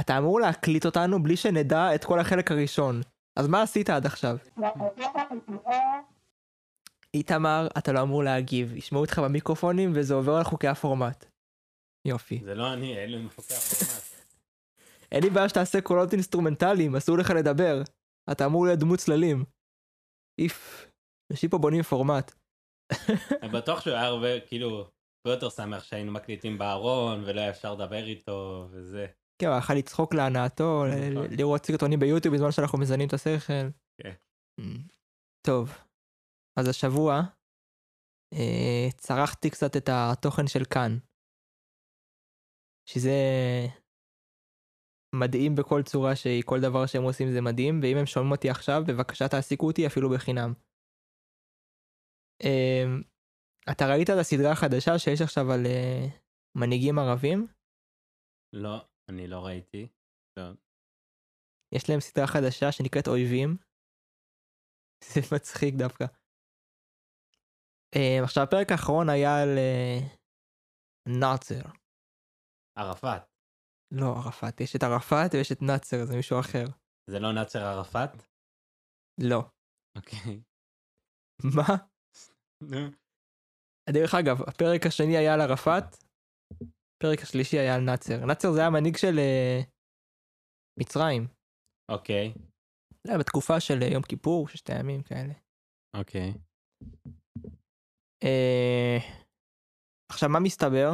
[0.00, 3.00] אתה אמור להקליט אותנו בלי שנדע את כל החלק הראשון.
[3.36, 4.36] אז מה עשית עד עכשיו?
[7.14, 11.24] איתמר, אתה לא אמור להגיב, ישמעו אותך במיקרופונים וזה עובר על חוקי הפורמט.
[12.04, 12.40] יופי.
[12.44, 14.02] זה לא אני, אלו הם חוקי הפורמט.
[15.12, 17.82] אין לי בעיה שתעשה קולות אינסטרומנטליים, אסור לך לדבר.
[18.32, 19.44] אתה אמור להיות דמות צללים.
[20.38, 20.86] איף,
[21.32, 22.32] אנשים פה בונים פורמט.
[23.42, 27.74] אני בטוח שהוא היה הרבה, כאילו, הרבה יותר שמח שהיינו מקליטים בארון ולא היה אפשר
[27.74, 29.06] לדבר איתו וזה.
[29.38, 31.26] כן, הוא יכול לצחוק להנאתו, נכון.
[31.38, 33.68] לראות סרטונים ביוטיוב בזמן שאנחנו מזנים את השכל.
[34.02, 34.14] כן.
[34.60, 34.96] Mm.
[35.46, 35.70] טוב,
[36.58, 37.20] אז השבוע
[38.32, 40.98] אה, צרחתי קצת את התוכן של כאן.
[42.88, 43.18] שזה
[45.14, 48.82] מדהים בכל צורה שהיא, כל דבר שהם עושים זה מדהים, ואם הם שומעים אותי עכשיו,
[48.88, 50.52] בבקשה תעסיקו אותי אפילו בחינם.
[52.44, 52.84] אה,
[53.72, 56.06] אתה ראית את הסדרה החדשה שיש עכשיו על אה,
[56.60, 57.46] מנהיגים ערבים?
[58.52, 59.88] לא, אני לא ראיתי.
[60.36, 60.42] לא.
[61.74, 63.56] יש להם סדרה חדשה שנקראת אויבים.
[65.04, 66.04] זה מצחיק דווקא.
[67.96, 69.98] אה, עכשיו הפרק האחרון היה על אה,
[71.20, 71.62] נאצר.
[72.78, 73.22] ערפאת.
[73.90, 76.64] לא ערפאת, יש את ערפאת ויש את נאצר, זה מישהו אחר.
[77.10, 78.10] זה לא נאצר ערפאת?
[79.20, 79.40] לא.
[79.96, 80.42] אוקיי.
[81.56, 81.76] מה?
[83.90, 86.05] דרך אגב, הפרק השני היה על ערפאת,
[86.96, 88.26] הפרק השלישי היה על נאצר.
[88.26, 89.60] נאצר זה היה מנהיג של אה,
[90.80, 91.26] מצרים.
[91.90, 92.32] אוקיי.
[93.04, 95.32] זה היה בתקופה של אה, יום כיפור, ששת הימים כאלה.
[95.96, 96.32] אוקיי.
[98.24, 98.98] אה,
[100.12, 100.92] עכשיו מה מסתבר?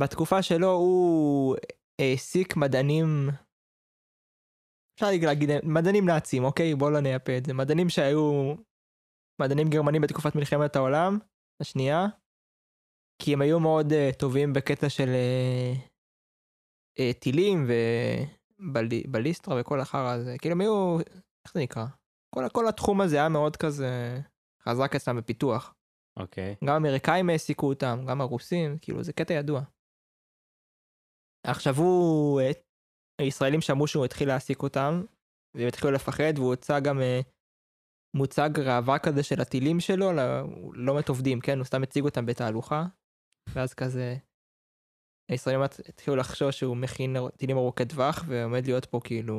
[0.00, 1.56] בתקופה שלו הוא
[2.00, 3.28] העסיק מדענים,
[4.94, 6.74] אפשר להגיד מדענים נאצים, אוקיי?
[6.74, 7.54] בואו לא נייפה את זה.
[7.54, 8.54] מדענים שהיו
[9.42, 11.18] מדענים גרמנים בתקופת מלחמת העולם
[11.62, 12.06] השנייה,
[13.18, 15.78] כי הם היו מאוד uh, טובים בקטע של uh,
[16.98, 17.66] uh, טילים
[18.58, 20.36] ובליסטרה וכל החרא הזה.
[20.38, 20.98] כאילו הם היו,
[21.44, 21.86] איך זה נקרא?
[22.34, 24.20] כל, כל התחום הזה היה מאוד כזה
[24.68, 25.74] חזק אצלם בפיתוח.
[26.18, 26.54] אוקיי.
[26.64, 29.62] גם האמריקאים העסיקו אותם, גם הרוסים, כאילו זה קטע ידוע.
[31.46, 32.50] עכשיו הוא, אה,
[33.20, 35.02] הישראלים שמעו שהוא התחיל להעסיק אותם,
[35.54, 37.20] והם התחילו לפחד, והוא הוצא גם אה,
[38.16, 40.22] מוצג ראווה כזה של הטילים שלו, לא,
[40.72, 41.58] לא באמת עובדים, כן?
[41.58, 42.86] הוא סתם הציג אותם בתהלוכה,
[43.54, 44.14] ואז כזה,
[45.30, 49.36] הישראלים התחילו לחשוש שהוא מכין טילים ארוכי טווח, ועומד להיות פה כאילו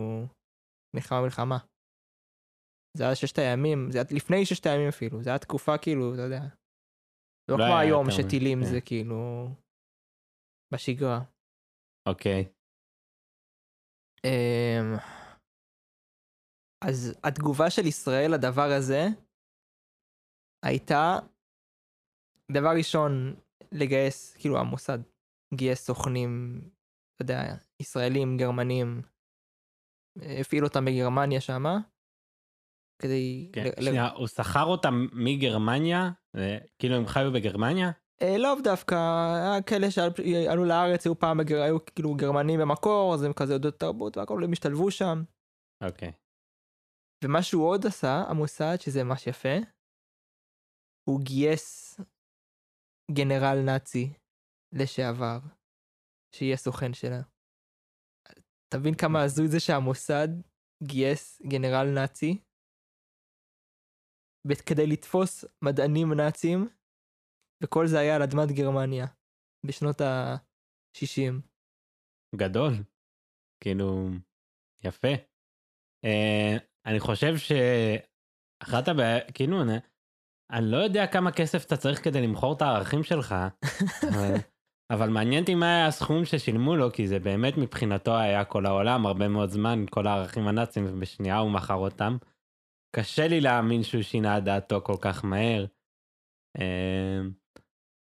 [0.95, 1.57] מלחמה מלחמה.
[2.97, 6.22] זה היה ששת הימים, זה היה לפני ששת הימים אפילו, זה היה תקופה כאילו, אתה
[6.22, 6.44] יודע.
[7.50, 8.69] לא לא כמו היום שטילים כן.
[8.72, 9.47] זה כאילו
[10.73, 11.19] בשגרה.
[12.09, 12.41] אוקיי.
[14.25, 14.96] אמ,
[16.88, 19.01] אז התגובה של ישראל לדבר הזה
[20.66, 21.06] הייתה,
[22.51, 23.12] דבר ראשון,
[23.72, 25.00] לגייס, כאילו המוסד
[25.53, 26.61] גייס סוכנים,
[27.16, 29.01] אתה יודע, ישראלים, גרמנים,
[30.39, 31.78] הפעיל אותם בגרמניה שמה,
[33.01, 33.50] כדי...
[33.53, 33.63] כן.
[33.63, 36.11] ל- ל- שנייה, הוא שכר אותם מגרמניה?
[36.79, 37.91] כאילו הם חיו בגרמניה?
[38.22, 41.61] אה, לאו דווקא, היה כאלה שעלו לארץ, היו פעם, בגר...
[41.61, 45.23] היו כאילו גרמנים במקור, אז הם כזה יודעות תרבות והכל, הם השתלבו שם.
[45.84, 46.11] אוקיי.
[47.23, 49.55] ומה שהוא עוד עשה, המוסד, שזה ממש יפה,
[51.09, 51.99] הוא גייס
[53.12, 54.13] גנרל נאצי
[54.72, 55.40] לשעבר,
[56.35, 57.22] שיהיה סוכן שלה.
[58.73, 60.28] תבין כמה הזוי זה שהמוסד
[60.84, 62.38] גייס גנרל נאצי
[64.67, 66.69] כדי לתפוס מדענים נאצים,
[67.63, 69.06] וכל זה היה על אדמת גרמניה
[69.66, 71.34] בשנות ה-60.
[72.35, 72.73] גדול.
[73.63, 74.09] כאילו,
[74.84, 75.13] יפה.
[76.06, 79.57] אה, אני חושב שאחת הבעיה, כאילו,
[80.52, 83.35] אני, לא יודע כמה כסף אתה צריך כדי למכור את הערכים שלך,
[84.09, 84.34] אבל,
[84.94, 89.06] אבל מעניין אותי מה היה הסכום ששילמו לו, כי זה באמת מבחינתו היה כל העולם,
[89.06, 92.18] הרבה מאוד זמן, כל הערכים הנאצים, ובשנייה הוא מכר אותם.
[92.96, 95.66] קשה לי להאמין שהוא שינה את דעתו כל כך מהר.
[96.59, 97.22] אה,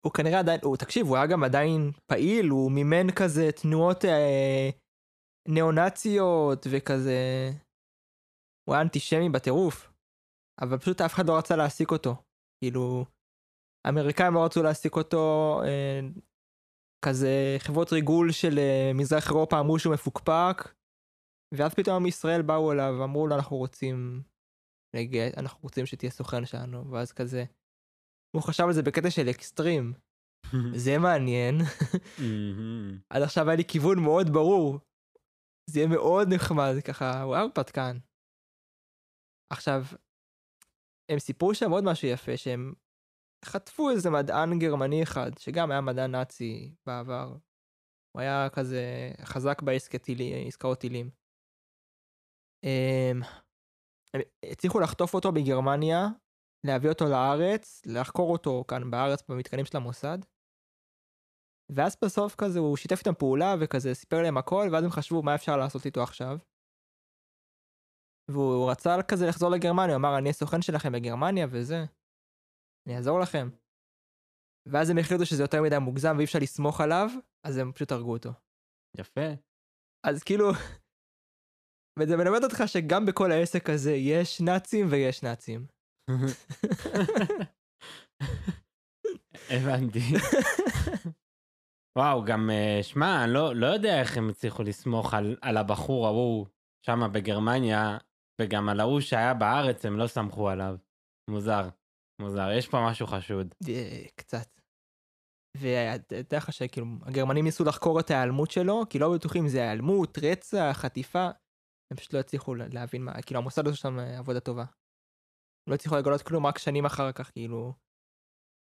[0.06, 4.70] הוא כנראה עדיין, הוא, תקשיב, הוא היה גם עדיין פעיל, הוא מימן כזה תנועות אה,
[5.48, 7.50] ניאו-נאציות וכזה...
[8.68, 9.94] הוא היה אנטישמי בטירוף.
[10.62, 12.16] אבל פשוט אף אחד לא רצה להעסיק אותו.
[12.64, 13.06] כאילו,
[13.86, 16.00] האמריקאים לא רצו להעסיק אותו, אה,
[17.06, 20.58] כזה חברות ריגול של אה, מזרח אירופה אמרו שהוא מפוקפק,
[21.54, 24.24] ואז פתאום מישראל באו אליו ואמרו לו אנחנו רוצים,
[24.96, 27.44] לגייס, אנחנו רוצים שתהיה סוכן שלנו, ואז כזה,
[28.36, 29.94] הוא חשב על זה בקטע של אקסטרים,
[30.86, 31.56] זה מעניין.
[33.10, 34.80] עד עכשיו היה לי כיוון מאוד ברור.
[35.70, 37.98] זה יהיה מאוד נחמד, ככה, וואו, הרפתקן.
[39.54, 39.84] עכשיו,
[41.14, 42.74] הם סיפרו שם עוד משהו יפה, שהם
[43.46, 47.36] חטפו איזה מדען גרמני אחד, שגם היה מדען נאצי בעבר.
[48.12, 51.10] הוא היה כזה חזק בעסקאות טילים.
[52.64, 53.22] אמ,
[54.14, 54.22] הם
[54.52, 56.08] הצליחו לחטוף אותו בגרמניה,
[56.66, 60.18] להביא אותו לארץ, לחקור אותו כאן בארץ במתקנים של המוסד.
[61.76, 65.36] ואז בסוף כזה הוא שיתף איתם פעולה וכזה סיפר להם הכל, ואז הם חשבו מה
[65.36, 66.38] אפשר לעשות איתו עכשיו.
[68.32, 71.86] והוא רצה כזה לחזור לגרמניה, הוא אמר אני הסוכן שלכם בגרמניה וזה,
[72.88, 73.50] אני אעזור לכם.
[74.68, 77.10] ואז הם החליטו שזה יותר מדי מוגזם ואי אפשר לסמוך עליו,
[77.48, 78.30] אז הם פשוט הרגו אותו.
[78.98, 79.28] יפה.
[80.08, 80.52] אז כאילו,
[82.00, 85.66] וזה מלמד אותך שגם בכל העסק הזה יש נאצים ויש נאצים.
[89.50, 90.00] הבנתי.
[91.98, 96.08] וואו, גם, אה, שמע, אני לא, לא יודע איך הם הצליחו לסמוך על, על הבחור
[96.08, 96.48] ההוא
[96.86, 97.98] שם בגרמניה,
[98.42, 100.76] וגם על ההוא שהיה בארץ, הם לא סמכו עליו.
[101.30, 101.70] מוזר,
[102.22, 103.56] מוזר, יש פה משהו חשוד.
[103.70, 104.48] אה, קצת.
[105.58, 110.72] ותדע לך שכאילו, הגרמנים ניסו לחקור את ההיעלמות שלו, כי לא בטוחים זה היעלמות, רצח,
[110.74, 111.30] חטיפה.
[111.92, 114.66] הם פשוט לא הצליחו להבין מה, כאילו המוסד עושה שם עבודה טובה.
[115.70, 117.74] לא הצליחו לגלות כלום רק שנים אחר כך, כאילו,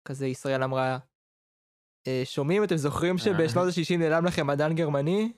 [0.08, 0.99] כזה ישראל אמרה,
[2.08, 5.32] אה, שומעים, אתם זוכרים שבשנות ה-60 נעלם לכם מדען גרמני?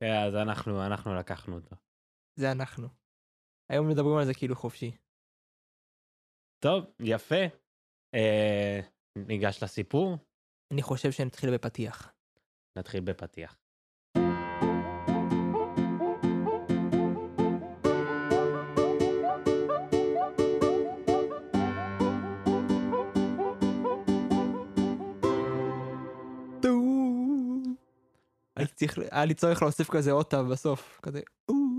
[0.00, 1.76] כן, אז אנחנו, אנחנו לקחנו אותו.
[2.40, 3.03] זה אנחנו.
[3.68, 4.96] היום מדברים על זה כאילו חופשי.
[6.58, 7.44] טוב, יפה.
[8.14, 8.80] אה,
[9.18, 10.16] ניגש לסיפור?
[10.72, 12.12] אני חושב שנתחיל בפתיח.
[12.78, 13.56] נתחיל בפתיח.
[29.10, 31.20] היה לי צורך להוסיף כזה עוד בסוף, כזה
[31.50, 31.73] אה,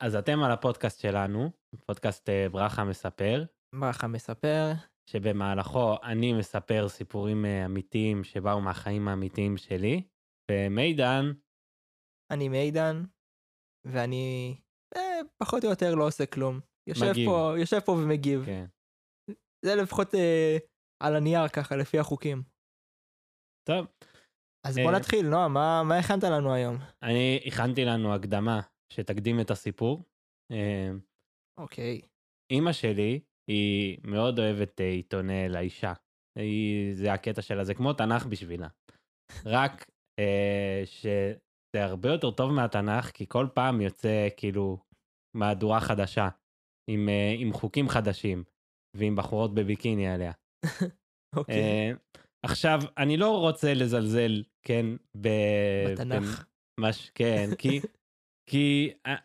[0.00, 1.50] אז אתם על הפודקאסט שלנו,
[1.86, 3.44] פודקאסט אה, ברכה מספר.
[3.74, 4.72] ברכה מספר.
[5.10, 10.02] שבמהלכו אני מספר סיפורים אה, אמיתיים שבאו מהחיים האמיתיים שלי,
[10.50, 11.24] ומידן...
[12.32, 13.04] אני מידן,
[13.86, 14.56] ואני
[14.96, 16.60] אה, פחות או יותר לא עושה כלום.
[16.88, 17.28] יושב מגיב.
[17.28, 18.44] פה, יושב פה ומגיב.
[18.46, 18.66] כן.
[19.64, 20.56] זה לפחות אה,
[21.02, 22.42] על הנייר ככה, לפי החוקים.
[23.68, 23.86] טוב.
[24.66, 24.98] אז בוא אה...
[24.98, 26.76] נתחיל, נועה, מה, מה הכנת לנו היום?
[27.02, 28.60] אני הכנתי לנו הקדמה
[28.92, 30.02] שתקדים את הסיפור.
[30.52, 30.90] אה,
[31.58, 32.00] אוקיי.
[32.50, 33.20] אימא שלי
[33.50, 35.92] היא מאוד אוהבת אה, עיתוני לאישה.
[36.38, 38.68] היא, זה הקטע שלה, זה כמו תנ"ך בשבילה.
[39.44, 44.78] רק אה, שזה הרבה יותר טוב מהתנ"ך, כי כל פעם יוצא כאילו
[45.36, 46.28] מהדורה חדשה,
[46.90, 48.44] עם, אה, עם חוקים חדשים,
[48.96, 50.32] ועם בחורות בביקיני עליה.
[51.36, 51.54] אוקיי.
[51.54, 51.92] אה,
[52.42, 54.86] עכשיו, אני לא רוצה לזלזל, כן,
[55.20, 55.28] ב...
[55.92, 56.44] בתנ"ך.
[56.80, 57.10] במש...
[57.14, 57.80] כן, כי,
[58.50, 59.16] כי אה,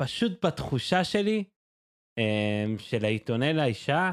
[0.00, 1.44] פשוט בתחושה שלי,
[2.18, 4.10] אמ, של העיתונאי לאישה,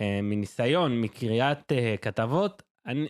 [0.00, 3.08] אמ, מניסיון, מקריאת אה, כתבות, אני,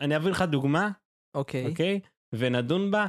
[0.00, 0.90] אני אביא לך דוגמה,
[1.36, 2.00] אוקיי, אוקיי?
[2.34, 3.06] ונדון בה.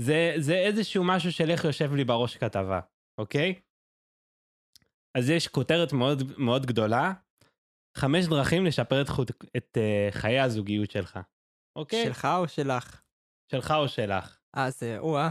[0.00, 2.80] זה, זה איזשהו משהו של איך יושב לי בראש כתבה,
[3.20, 3.60] אוקיי?
[5.18, 7.12] אז יש כותרת מאוד מאוד גדולה,
[7.96, 11.18] חמש דרכים לשפר את, חוט, את uh, חיי הזוגיות שלך,
[11.78, 12.04] אוקיי?
[12.04, 13.02] שלך או שלך?
[13.52, 14.37] שלך או שלך.
[14.56, 15.30] אה, זה, או-אה.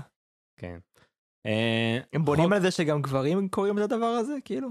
[0.59, 0.79] כן.
[1.45, 4.69] אה, הם בונים על זה שגם גברים קוראים את הדבר הזה, כאילו?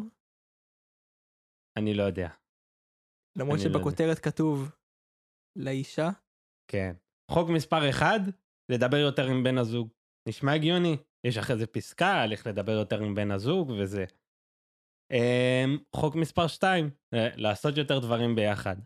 [1.79, 2.29] אני לא יודע.
[3.39, 4.71] למרות לא שבכותרת כתוב
[5.57, 6.09] לאישה?
[6.71, 6.93] כן.
[7.31, 8.07] חוק מספר 1,
[8.73, 9.89] לדבר יותר עם בן הזוג.
[10.29, 10.97] נשמע הגיוני.
[11.27, 14.05] יש אחרי זה פסקה על איך לדבר יותר עם בן הזוג וזה.
[15.13, 18.77] אמ, חוק מספר 2, אה, לעשות יותר דברים ביחד.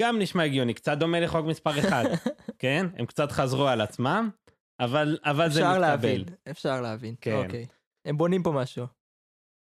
[0.00, 2.04] גם נשמע הגיוני, קצת דומה לחוק מספר 1,
[2.62, 2.86] כן?
[2.98, 4.30] הם קצת חזרו על עצמם,
[4.84, 5.70] אבל, אבל זה מתקבל.
[5.70, 7.14] אפשר להבין, אפשר להבין.
[7.20, 7.44] כן.
[7.44, 7.66] אוקיי.
[8.04, 8.86] הם בונים פה משהו.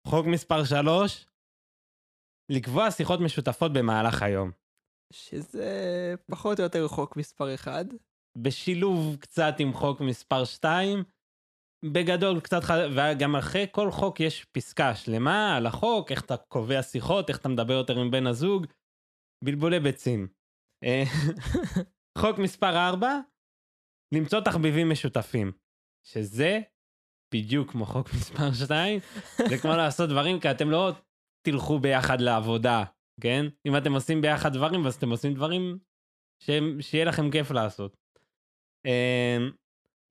[0.08, 1.26] חוק מספר 3,
[2.52, 4.52] לקבוע שיחות משותפות במהלך היום.
[5.14, 7.86] שזה פחות או יותר חוק מספר 1.
[8.38, 11.04] בשילוב קצת עם חוק מספר 2,
[11.86, 12.72] בגדול קצת, ח...
[12.96, 17.50] וגם אחרי כל חוק יש פסקה שלמה על החוק, איך אתה קובע שיחות, איך אתה
[17.50, 18.66] מדבר יותר עם בן הזוג,
[19.44, 20.28] בלבולי ביצים.
[20.84, 21.04] אה,
[22.22, 23.20] חוק מספר 4,
[24.16, 25.52] למצוא תחביבים משותפים,
[26.06, 26.60] שזה
[27.34, 29.00] בדיוק כמו חוק מספר 2,
[29.50, 30.92] זה כמו לעשות דברים כי אתם לא
[31.46, 32.84] תלכו ביחד לעבודה,
[33.22, 33.46] כן?
[33.68, 35.80] אם אתם עושים ביחד דברים, אז אתם עושים דברים
[36.44, 36.50] ש...
[36.82, 37.98] שיהיה לכם כיף לעשות.
[38.86, 39.52] אמ,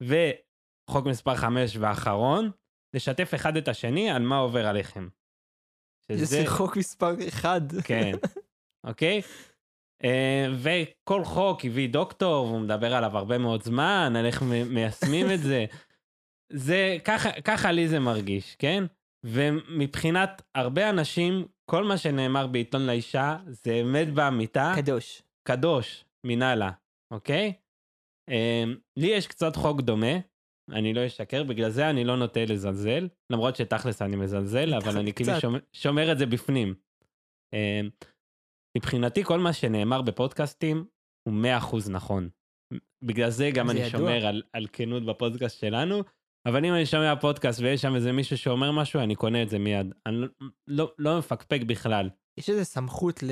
[0.02, 2.50] וחוק מספר 5 ואחרון,
[2.95, 5.09] לשתף אחד את השני על מה עובר עליכם.
[6.09, 6.25] שזה...
[6.25, 7.62] זה חוק מספר 1.
[7.85, 8.12] כן,
[8.88, 9.23] אוקיי?
[10.05, 15.40] אה, וכל חוק הביא דוקטור, והוא מדבר עליו הרבה מאוד זמן, על איך מיישמים את
[15.40, 15.67] זה.
[16.52, 18.85] זה, ככה, ככה לי זה מרגיש, כן?
[19.25, 24.73] ומבחינת הרבה אנשים, כל מה שנאמר בעיתון לאישה זה אמת באמיתה.
[24.76, 25.23] קדוש.
[25.43, 26.05] קדוש.
[26.25, 26.71] מנהלה,
[27.11, 27.52] אוקיי?
[28.28, 30.17] אמ, לי יש קצת חוק דומה,
[30.71, 35.12] אני לא אשקר, בגלל זה אני לא נוטה לזלזל, למרות שתכלס אני מזלזל, אבל אני
[35.12, 35.40] כאילו.
[35.40, 36.75] שומר, שומר את זה בפנים.
[37.52, 37.88] אמ,
[38.76, 40.84] מבחינתי כל מה שנאמר בפודקאסטים
[41.28, 41.34] הוא
[41.70, 42.28] 100% נכון.
[43.04, 43.90] בגלל זה גם זה אני ידוע.
[43.90, 46.02] שומר על, על כנות בפודקאסט שלנו,
[46.46, 49.58] אבל אם אני שומע פודקאסט ויש שם איזה מישהו שאומר משהו, אני קונה את זה
[49.58, 49.94] מיד.
[50.06, 50.28] אני לא,
[50.66, 52.10] לא, לא מפקפק בכלל.
[52.38, 53.30] יש איזה סמכות ל...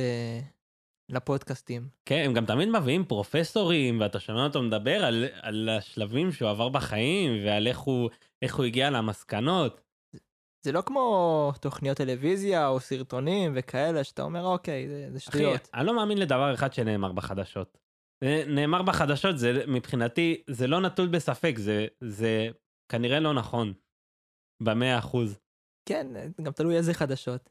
[1.08, 1.88] לפודקאסטים.
[2.04, 6.68] כן, הם גם תמיד מביאים פרופסורים, ואתה שומע אותו מדבר על, על השלבים שהוא עבר
[6.68, 8.10] בחיים, ועל איך הוא,
[8.42, 9.80] איך הוא הגיע למסקנות.
[10.66, 15.68] זה לא כמו תוכניות טלוויזיה או סרטונים וכאלה, שאתה אומר, אוקיי, זה, זה אחי, שטויות.
[15.74, 17.78] אני לא מאמין לדבר אחד שנאמר בחדשות.
[18.24, 22.48] זה- נאמר בחדשות, זה מבחינתי, זה לא נטול בספק, זה, זה
[22.92, 23.72] כנראה לא נכון.
[24.62, 25.38] במאה אחוז.
[25.88, 26.06] כן,
[26.42, 27.50] גם תלוי איזה חדשות.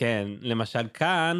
[0.00, 1.36] כן, למשל כאן,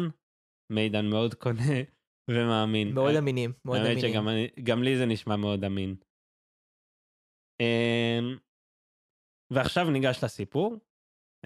[0.73, 1.73] מידן מאוד קונה
[2.31, 2.93] ומאמין.
[2.93, 3.99] מאוד אמינים, מאוד אמינים.
[3.99, 4.27] שגם
[4.63, 5.95] גם לי זה נשמע מאוד אמין.
[7.61, 8.37] אמ,
[9.51, 10.77] ועכשיו ניגש לסיפור.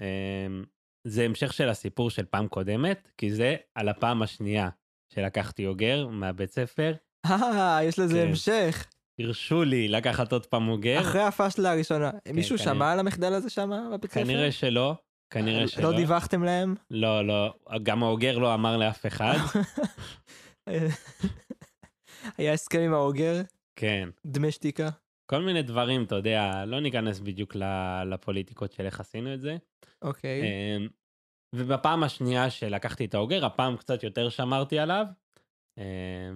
[0.00, 0.64] אמ,
[1.06, 4.68] זה המשך של הסיפור של פעם קודמת, כי זה על הפעם השנייה
[5.14, 6.94] שלקחתי אוגר מהבית ספר.
[7.26, 8.28] אה, יש לזה כן.
[8.28, 8.86] המשך.
[9.20, 11.00] הרשו לי לקחת עוד פעם אוגר.
[11.00, 12.10] אחרי הפאשלה הראשונה.
[12.32, 12.74] מישהו כנראה.
[12.74, 14.24] שמע על המחדל הזה שם בבית ספר?
[14.24, 14.94] כנראה שלא,
[15.30, 15.90] כנראה שלא.
[15.90, 16.74] לא דיווחתם להם?
[16.90, 19.36] לא, לא, גם האוגר לא אמר לאף אחד.
[22.38, 23.42] היה הסכם עם האוגר,
[23.76, 24.08] כן.
[24.26, 24.88] דמי שתיקה.
[25.32, 27.56] כל מיני דברים, אתה יודע, לא ניכנס בדיוק
[28.06, 29.56] לפוליטיקות של איך עשינו את זה.
[30.02, 30.42] אוקיי.
[30.42, 30.88] אמ,
[31.54, 35.06] ובפעם השנייה שלקחתי את האוגר, הפעם קצת יותר שמרתי עליו,
[35.78, 35.84] אמ,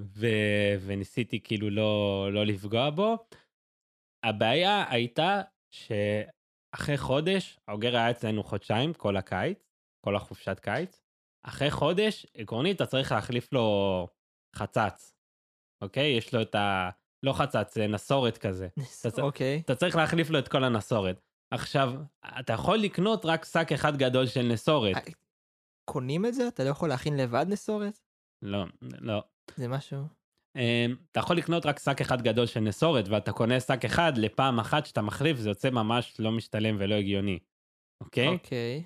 [0.03, 3.17] ו- וניסיתי כאילו לא, לא לפגוע בו.
[4.25, 9.73] הבעיה הייתה שאחרי חודש, האוגר היה אצלנו חודשיים, כל הקיץ,
[10.05, 11.03] כל החופשת קיץ.
[11.47, 14.09] אחרי חודש, עקרונית, אתה צריך להחליף לו
[14.57, 15.15] חצץ,
[15.85, 16.17] אוקיי?
[16.19, 16.91] יש לו את ה...
[17.27, 18.69] לא חצץ, זה נסורת כזה.
[19.19, 19.63] אוקיי.
[19.65, 21.21] אתה צריך להחליף לו את כל הנסורת.
[21.51, 21.93] עכשיו,
[22.41, 24.97] אתה יכול לקנות רק שק אחד גדול של נסורת.
[24.97, 25.03] אה,
[25.91, 26.49] קונים את זה?
[26.49, 27.99] אתה לא יכול להכין לבד נסורת?
[28.43, 29.23] לא, לא.
[29.57, 29.99] זה משהו...
[30.57, 34.59] אמ, אתה יכול לקנות רק שק אחד גדול של נסורת, ואתה קונה שק אחד לפעם
[34.59, 37.39] אחת שאתה מחליף, זה יוצא ממש לא משתלם ולא הגיוני.
[38.03, 38.29] אוקיי?
[38.29, 38.85] אוקיי.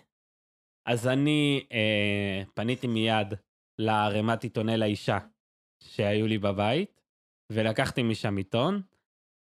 [0.89, 3.35] אז אני אה, פניתי מיד
[3.81, 5.19] לערימת עיתוני לאישה
[5.83, 7.00] שהיו לי בבית,
[7.51, 8.83] ולקחתי משם עיתון.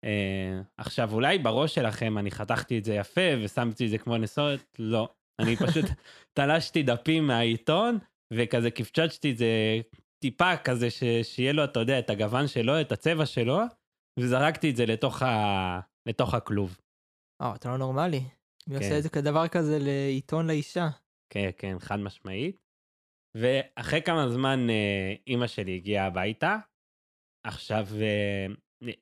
[0.05, 4.77] אה, עכשיו, אולי בראש שלכם אני חתכתי את זה יפה ושמתי את זה כמו נסורת,
[4.79, 5.09] לא.
[5.39, 5.85] אני פשוט
[6.39, 7.99] תלשתי דפים מהעיתון,
[8.33, 9.81] וכזה קפצ'צ'תי את זה
[10.19, 11.03] טיפה כזה, ש...
[11.23, 13.59] שיהיה לו, אתה יודע, את הגוון שלו, את הצבע שלו,
[14.19, 15.81] וזרקתי את זה לתוך, ה...
[16.07, 16.79] לתוך הכלוב.
[17.43, 18.21] אה, אתה לא נורמלי.
[18.67, 18.85] מי כן.
[18.85, 20.89] עושה את זה כדבר כזה לעיתון לאישה?
[21.33, 22.57] כן, כן, חד משמעית.
[23.37, 26.57] ואחרי כמה זמן אה, אימא שלי הגיעה הביתה.
[27.45, 28.47] עכשיו, אה,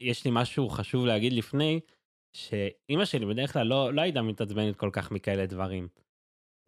[0.00, 1.80] יש לי משהו חשוב להגיד לפני,
[2.36, 5.88] שאימא שלי בדרך כלל לא, לא הייתה מתעצבנת כל כך מכאלה דברים.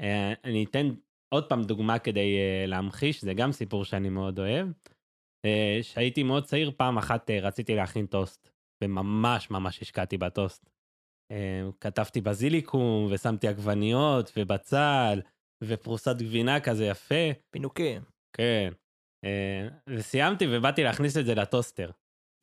[0.00, 0.88] אה, אני אתן
[1.34, 4.68] עוד פעם דוגמה כדי אה, להמחיש, זה גם סיפור שאני מאוד אוהב.
[5.44, 8.50] אה, שהייתי מאוד צעיר, פעם אחת רציתי להכין טוסט,
[8.84, 10.70] וממש ממש השקעתי בטוסט.
[11.80, 15.20] כתבתי בזיליקום, ושמתי עגבניות, ובצל,
[15.64, 17.30] ופרוסת גבינה כזה יפה.
[17.50, 18.02] פינוקים.
[18.32, 18.72] כן.
[19.24, 21.90] אה, וסיימתי ובאתי להכניס את זה לטוסטר.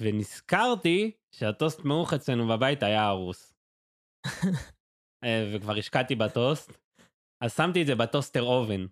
[0.01, 3.53] ונזכרתי שהטוסט מעוך אצלנו בבית היה הרוס.
[5.23, 6.71] אה, וכבר השקעתי בטוסט,
[7.43, 8.85] אז שמתי את זה בטוסטר אובן,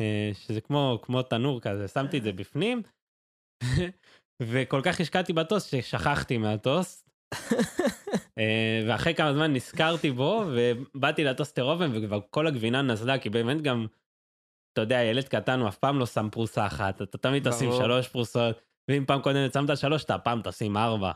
[0.00, 2.82] אה, שזה כמו, כמו תנור כזה, שמתי את זה בפנים,
[4.42, 7.10] וכל כך השקעתי בטוסט ששכחתי מהטוסט.
[8.88, 13.86] ואחרי כמה זמן נזכרתי בו, ובאתי לטוסטר אובן, וכבר כל הגבינה נזלה, כי באמת גם,
[14.72, 17.70] אתה יודע, ילד קטן הוא אף פעם לא שם פרוסה אחת, אתה תמיד תשים.
[17.72, 21.12] שלוש פרוסות, ואם פעם קודמת שמת שלוש, אתה הפעם תשים ארבע.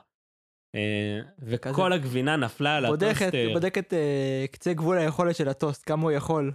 [0.75, 1.92] אה, וכל.
[1.92, 3.52] הגבינה נפלה על הטוסטר.
[3.52, 6.52] בודקת אה, קצה גבול היכולת של הטוסט, כמה הוא יכול,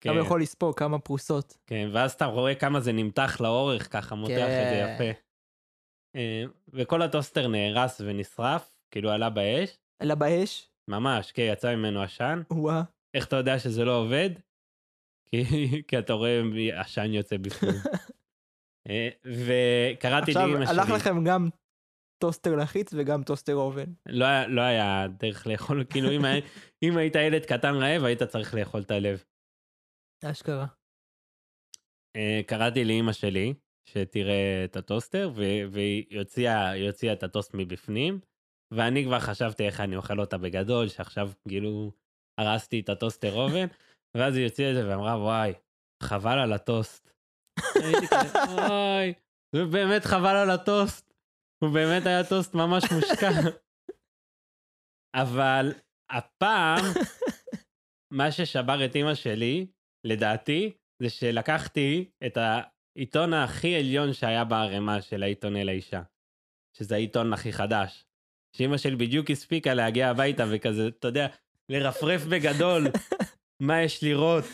[0.00, 1.56] כמה כן, יכול לספוג, כמה פרוסות.
[1.66, 5.04] כן, ואז אתה רואה כמה זה נמתח לאורך, ככה מותח את זה כן.
[5.04, 5.20] יפה.
[6.16, 12.42] אה, וכל הטוסטר נהרס ונשרף, כאילו עלה באש, אלא באש, ממש, כן, יצא ממנו עשן.
[12.50, 12.82] וואה.
[13.14, 14.30] איך אתה יודע שזה לא עובד?
[15.88, 16.40] כי, אתה רואה
[16.72, 17.72] עשן יוצא בפנים.
[18.88, 21.48] אה, וקראתי עכשיו לאמא שלי, הלך לכם גם
[22.22, 23.92] טוסטר לחיץ וגם טוסטר אובן.
[24.06, 26.40] לא, היה- לא היה דרך לאכול, כאילו אם, היה-
[26.82, 29.24] אם היית ילד קטן רעב, היית צריך לאכול את הלב.
[30.24, 30.66] אשכרה.
[32.16, 33.54] אה, קראתי לאימא שלי
[33.88, 35.30] שתראה את הטוסטר,
[35.70, 38.20] והיא הוציאה, היא הוציאה את הטוסט מבפנים,
[38.74, 41.92] ואני כבר חשבתי איך אני אוכל אותה בגדול, שעכשיו כאילו
[42.40, 43.66] הרסתי את הטוסטר אובן,
[44.16, 45.52] ואז היא הוציאה את זה ואמרה, וואי,
[46.02, 47.12] חבל על הטוסט.
[47.84, 49.12] הייתי כזה, וואי,
[49.54, 51.14] זה באמת חבל על הטוסט.
[51.64, 53.30] הוא באמת היה טוסט ממש מושקע.
[55.22, 55.72] אבל
[56.10, 56.84] הפעם,
[58.12, 59.66] מה ששבר את אימא שלי,
[60.06, 66.02] לדעתי, זה שלקחתי את העיתון הכי עליון שהיה בערימה של העיתון אל האישה.
[66.76, 68.04] שזה העיתון הכי חדש.
[68.56, 71.26] שאימא שלי בדיוק הספיקה להגיע הביתה וכזה, אתה יודע,
[71.68, 72.86] לרפרף בגדול
[73.66, 74.44] מה יש לראות,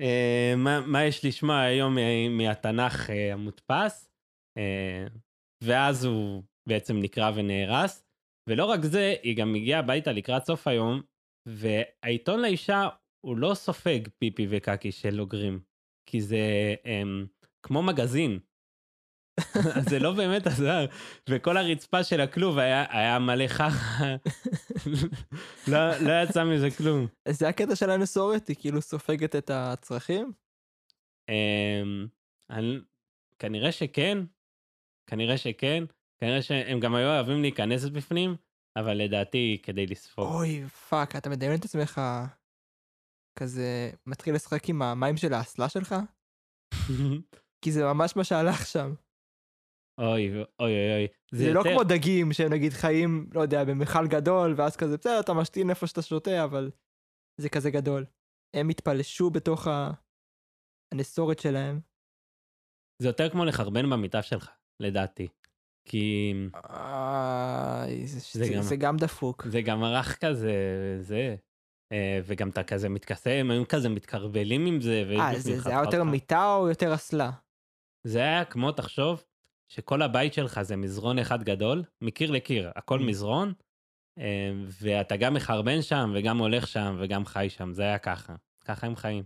[0.00, 1.96] אה, מה, מה יש לשמוע היום
[2.30, 4.08] מהתנ"ך אה, המודפס,
[4.58, 5.06] אה,
[5.64, 8.04] ואז הוא בעצם נקרא ונהרס.
[8.48, 11.02] ולא רק זה, היא גם הגיעה הביתה לקראת סוף היום,
[11.48, 12.88] והעיתון לאישה
[13.26, 15.60] הוא לא סופג פיפי וקקי של אוגרים,
[16.10, 17.26] כי זה הם,
[17.62, 18.38] כמו מגזין.
[19.90, 20.86] זה לא באמת עזר,
[21.28, 24.16] וכל הרצפה של הכלוב היה, היה מלא חרא,
[25.72, 27.06] לא, לא יצא מזה כלום.
[27.28, 30.32] זה הקטע של הנסורת, היא כאילו סופגת את הצרכים?
[32.50, 32.78] אני,
[33.38, 34.18] כנראה שכן,
[35.06, 35.84] כנראה שכן,
[36.18, 38.36] כנראה שהם גם היו אוהבים להיכנס בפנים,
[38.76, 40.24] אבל לדעתי כדי לספוג.
[40.24, 42.00] אוי, fuck, אתה מדמיין את עצמך
[43.38, 45.94] כזה מתחיל לשחק עם המים של האסלה שלך?
[47.62, 48.94] כי זה ממש מה שהלך שם.
[49.98, 51.06] אוי אוי אוי אוי.
[51.32, 51.70] זה, זה לא יותר...
[51.70, 55.70] לא כמו דגים שהם נגיד חיים, לא יודע, במכל גדול, ואז כזה, בסדר, אתה משתין
[55.70, 56.70] איפה שאתה שותה, אבל
[57.40, 58.04] זה כזה גדול.
[58.56, 59.68] הם התפלשו בתוך
[60.94, 61.80] הנסורת שלהם.
[63.02, 64.50] זה יותר כמו לחרבן במיטה שלך,
[64.80, 65.28] לדעתי.
[65.88, 66.34] כי...
[68.32, 69.46] זה, גם, זה גם דפוק.
[69.50, 70.52] זה גם ערך כזה,
[71.00, 71.36] זה.
[71.92, 75.04] אה, וגם אתה כזה מתכסה, הם היו כזה מתקרבלים עם זה.
[75.20, 77.30] אה, זה, זה היה יותר מיטה או יותר אסלה?
[78.06, 79.24] זה היה כמו, תחשוב,
[79.68, 83.02] שכל הבית שלך זה מזרון אחד גדול, מקיר לקיר, הכל mm.
[83.02, 83.52] מזרון,
[84.18, 88.34] אה, ואתה גם מחרבן שם, וגם הולך שם, וגם חי שם, זה היה ככה.
[88.64, 89.24] ככה הם חיים.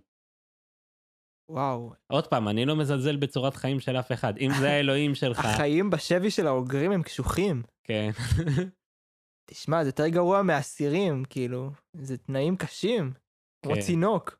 [1.51, 1.93] וואו.
[2.07, 4.39] עוד פעם, אני לא מזלזל בצורת חיים של אף אחד.
[4.39, 5.39] אם זה האלוהים שלך...
[5.39, 7.63] החיים בשבי של האוגרים הם קשוחים.
[7.85, 8.11] כן.
[9.51, 11.71] תשמע, זה יותר גרוע מאסירים, כאילו.
[11.97, 13.13] זה תנאים קשים.
[13.65, 13.81] כמו כן.
[13.81, 14.40] צינוק.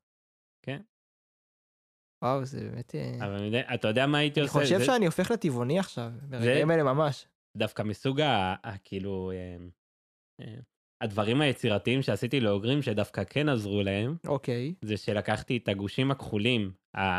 [2.23, 2.95] וואו, זה באמת...
[2.95, 4.59] אה, אבל אתה יודע מה הייתי עושה?
[4.59, 7.27] אני חושב שאני הופך לטבעוני עכשיו, ברגעים האלה ממש.
[7.57, 8.55] דווקא מסוג ה...
[8.85, 9.31] כאילו...
[9.35, 9.57] אה,
[10.41, 10.55] אה,
[11.03, 14.75] הדברים היצירתיים שעשיתי לאוגרים שדווקא כן עזרו להם, אוקיי.
[14.83, 16.73] זה שלקחתי את הגושים הכחולים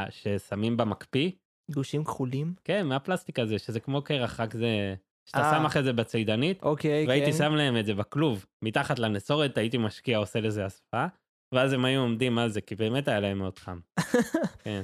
[0.10, 1.32] ששמים במקפיא.
[1.72, 2.54] גושים כחולים?
[2.64, 4.96] כן, מהפלסטיק הזה, שזה כמו קרח, רק זה...
[5.26, 7.38] שאתה שם אחרי זה בצידנית, אוקיי, והייתי כן.
[7.38, 11.06] שם להם את זה בכלוב, מתחת לנסורת, הייתי משקיע, עושה לזה אספה,
[11.54, 13.80] ואז הם היו עומדים על זה, כי באמת היה להם מאוד חם.
[14.64, 14.82] כן.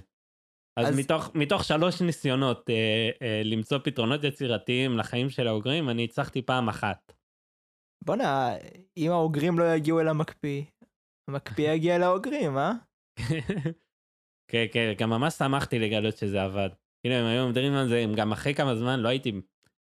[0.79, 0.99] אז, אז...
[0.99, 6.69] מתוך, מתוך שלוש ניסיונות אה, אה, למצוא פתרונות יצירתיים לחיים של האוגרים, אני הצלחתי פעם
[6.69, 7.13] אחת.
[8.05, 8.49] בואנה,
[8.97, 10.63] אם האוגרים לא יגיעו אל המקפיא,
[11.29, 12.71] המקפיא יגיע אל האוגרים, אה?
[14.51, 16.69] כן, כן, גם ממש שמחתי לגלות שזה עבד.
[17.01, 19.31] כאילו, הם היו מדברים על זה, גם אחרי כמה זמן לא הייתי,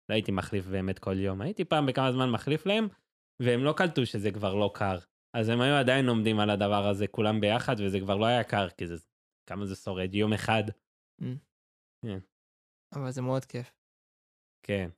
[0.09, 2.87] לא הייתי מחליף באמת כל יום, הייתי פעם בכמה זמן מחליף להם,
[3.41, 4.97] והם לא קלטו שזה כבר לא קר.
[5.39, 8.69] אז הם היו עדיין עומדים על הדבר הזה כולם ביחד, וזה כבר לא היה קר,
[8.69, 8.95] כי זה,
[9.49, 10.63] כמה זה שורד, יום אחד.
[11.21, 11.25] Mm.
[12.05, 12.19] כן.
[12.95, 13.73] אבל זה מאוד כיף.
[14.63, 14.89] כן.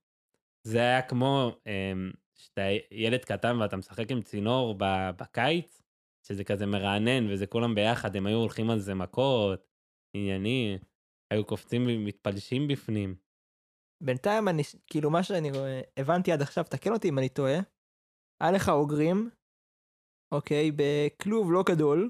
[0.68, 4.76] זה היה כמו, אמ, שאתה ילד קטן ואתה משחק עם צינור
[5.18, 5.82] בקיץ,
[6.28, 9.68] שזה כזה מרענן וזה כולם ביחד, הם היו הולכים על זה מכות,
[10.14, 10.78] ענייני,
[11.34, 13.16] היו קופצים ומתפלשים בפנים.
[14.04, 17.60] בינתיים אני, כאילו מה שאני רואה, הבנתי עד עכשיו, תקן אותי אם אני טועה,
[18.42, 19.30] היה לך אוגרים,
[20.32, 22.10] אוקיי, בכלוב לא גדול,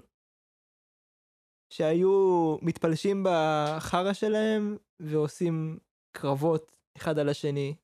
[1.73, 5.79] שהיו מתפלשים בחרא שלהם ועושים
[6.17, 7.75] קרבות אחד על השני.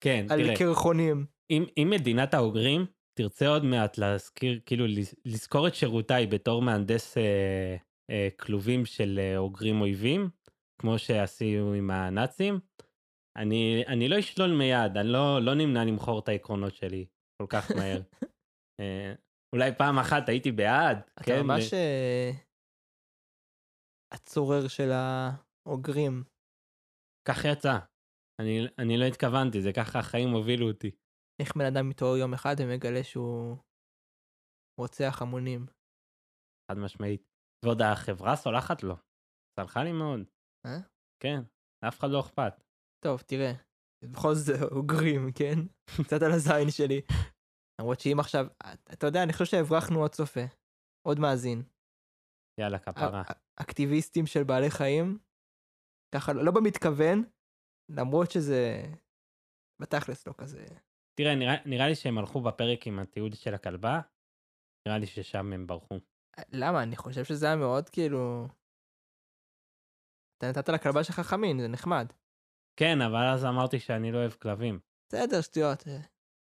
[0.00, 0.50] כן, על תראה.
[0.50, 1.26] על קרחונים.
[1.50, 4.84] אם, אם מדינת האוגרים תרצה עוד מעט להזכיר, כאילו
[5.24, 7.76] לזכור את שירותיי בתור מהנדס אה,
[8.10, 10.30] אה, כלובים של אה, אוגרים אויבים,
[10.78, 12.60] כמו שעשינו עם הנאצים,
[13.36, 17.06] אני, אני לא אשלול מיד, אני לא, לא נמנע למכור את העקרונות שלי
[17.42, 18.00] כל כך מהר.
[18.82, 19.14] אה,
[19.54, 20.98] אולי פעם אחת הייתי בעד.
[21.14, 21.76] אתה כן, ממש ו...
[21.76, 22.30] אה,
[24.12, 26.24] הצורר של האוגרים.
[27.28, 27.78] כך יצא.
[28.40, 30.90] אני, אני לא התכוונתי, זה ככה החיים הובילו אותי.
[31.42, 33.56] איך בן אדם מתעורר יום אחד ומגלה שהוא
[34.80, 35.66] רוצח המונים.
[36.70, 37.22] חד משמעית.
[37.64, 38.96] ועוד החברה סולחת לו.
[39.56, 40.20] סלחה לי מאוד.
[40.66, 40.78] אה?
[41.22, 41.40] כן,
[41.84, 42.64] לאף אחד לא אכפת.
[43.04, 43.52] טוב, תראה.
[44.04, 45.58] בכל זאת אוגרים, כן?
[46.04, 47.00] קצת על הזין שלי.
[47.80, 48.46] למרות שאם עכשיו,
[48.92, 50.40] אתה יודע, אני חושב שהברחנו עוד צופה.
[51.06, 51.62] עוד מאזין.
[52.60, 53.22] יאללה, כפרה.
[53.56, 55.18] אקטיביסטים של בעלי חיים.
[56.14, 57.24] ככה, לא במתכוון,
[57.88, 58.82] למרות שזה
[59.82, 60.66] בתכלס לא כזה.
[61.14, 64.00] תראה, נראה, נראה לי שהם הלכו בפרק עם התיעוד של הכלבה,
[64.88, 65.98] נראה לי ששם הם ברחו.
[66.52, 66.82] למה?
[66.82, 68.48] אני חושב שזה היה מאוד כאילו...
[70.38, 72.12] אתה נתת לכלבה שלך חמין, זה נחמד.
[72.76, 74.80] כן, אבל אז אמרתי שאני לא אוהב כלבים.
[75.08, 75.82] בסדר, שטויות.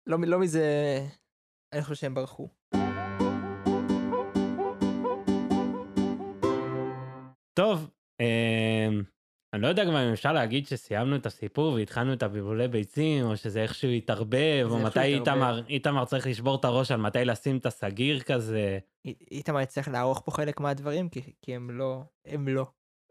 [0.09, 0.99] אה, לא, לא מזה,
[1.75, 2.49] אני חושב שהם ברחו.
[7.59, 9.03] טוב, אמ,
[9.55, 13.37] אני לא יודע גם אם אפשר להגיד שסיימנו את הסיפור והתחלנו את הבלבולי ביצים, או
[13.37, 15.01] שזה איכשהו התערבב, או מתי.
[15.01, 18.79] איתמר, איתמר צריך לשבור את הראש על מתי לשים את הסגיר כזה.
[19.05, 22.67] אי- איתמר יצטרך לערוך פה חלק מהדברים, כי, כי הם לא, הם לא.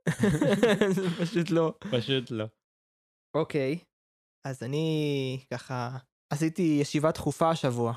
[1.22, 1.74] פשוט לא.
[1.92, 2.46] פשוט לא.
[3.38, 3.80] אוקיי,
[4.48, 5.98] אז אני ככה
[6.32, 7.94] עשיתי ישיבה דחופה השבוע.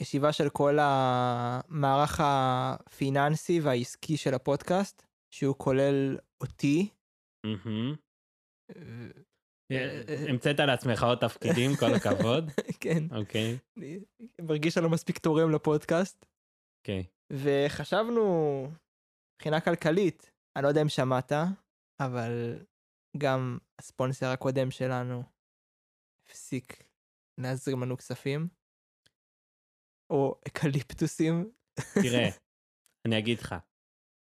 [0.00, 5.02] ישיבה של כל המערך הפיננסי והעסקי של הפודקאסט,
[5.34, 6.88] שהוא כולל אותי.
[7.46, 7.94] מהמם.
[8.70, 12.50] אה, אה, המצאת לעצמך עוד תפקידים, כל הכבוד.
[12.80, 13.98] כן, אוקיי, אני
[14.40, 16.26] מרגיש שאני לא מספיק תורם לפודקאסט.
[16.80, 17.04] אוקיי.
[17.32, 18.24] וחשבנו,
[19.34, 21.32] מבחינה כלכלית, אני לא יודע אם שמעת,
[22.00, 22.64] אבל
[23.18, 25.22] גם הספונסר הקודם שלנו
[26.28, 26.85] הפסיק
[27.38, 28.48] להזרים לנו כספים,
[30.10, 31.50] או אקליפטוסים.
[32.02, 32.28] תראה,
[33.06, 33.54] אני אגיד לך,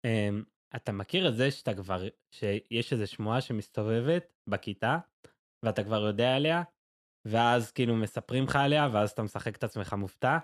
[0.05, 0.43] אמ,
[0.75, 4.97] אתה מכיר את זה שאתה כבר, שיש איזו שמועה שמסתובבת בכיתה,
[5.65, 6.63] ואתה כבר יודע עליה,
[7.27, 10.37] ואז כאילו מספרים לך עליה, ואז אתה משחק את עצמך מופתע?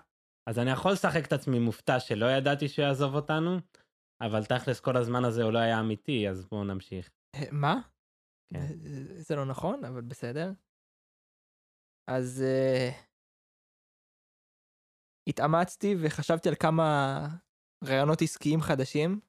[0.50, 3.58] אז אני יכול לשחק את עצמי מופתע שלא ידעתי שהוא יעזוב אותנו,
[4.22, 7.10] אבל תכלס כל הזמן הזה הוא לא היה אמיתי, אז בואו נמשיך.
[7.36, 7.82] אה, מה?
[8.54, 8.68] כן.
[9.16, 10.52] זה לא נכון, אבל בסדר.
[12.08, 13.08] אז uh,
[15.30, 17.28] התאמצתי וחשבתי על כמה
[17.84, 19.20] רעיונות עסקיים חדשים,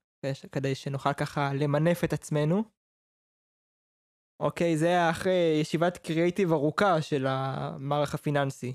[0.53, 2.65] כדי שנוכל ככה למנף את עצמנו.
[4.43, 8.75] אוקיי, זה היה אחרי ישיבת קריאייטיב ארוכה של המערך הפיננסי.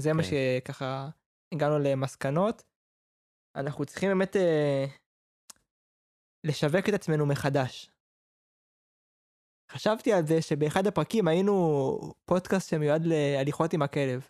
[0.00, 0.28] זה מה כן.
[0.28, 1.08] שככה
[1.54, 2.62] הגענו למסקנות.
[3.56, 4.84] אנחנו צריכים באמת אה,
[6.46, 7.90] לשווק את עצמנו מחדש.
[9.72, 11.52] חשבתי על זה שבאחד הפרקים היינו
[12.24, 14.28] פודקאסט שמיועד להליכות עם הכלב.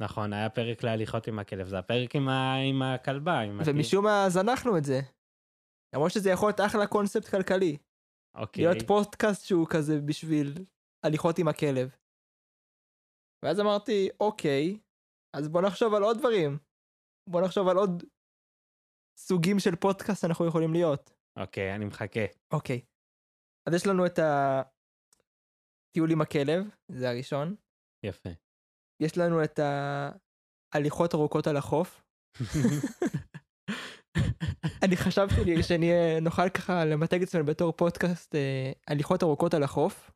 [0.00, 2.54] נכון, היה פרק להליכות עם הכלב, זה הפרק עם, ה...
[2.54, 3.40] עם הכלבה.
[3.40, 3.60] עם.
[3.66, 5.00] ומשום מה זנחנו את זה.
[5.94, 7.78] למרות שזה יכול להיות אחלה קונספט כלכלי.
[8.36, 10.64] אוקיי, להיות פודקאסט שהוא כזה בשביל
[11.04, 11.96] הליכות עם הכלב.
[13.44, 14.78] ואז אמרתי, אוקיי,
[15.36, 16.58] אז בוא נחשוב על עוד דברים.
[17.30, 18.02] בוא נחשוב על עוד
[19.18, 21.10] סוגים של פודקאסט אנחנו יכולים להיות.
[21.38, 22.24] אוקיי, אני מחכה.
[22.52, 22.80] אוקיי.
[23.66, 27.54] אז יש לנו את הטיול עם הכלב, זה הראשון.
[28.06, 28.30] יפה.
[29.02, 29.60] יש לנו את
[30.74, 32.02] ההליכות ארוכות על החוף.
[34.84, 39.54] אני חשבתי לי שאני אה, נוכל ככה למתג את עצמנו בתור פודקאסט אה, הליכות ארוכות
[39.54, 40.10] על החוף.